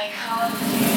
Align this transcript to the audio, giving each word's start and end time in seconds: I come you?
I 0.00 0.08
come 0.08 0.80
you? 0.80 0.89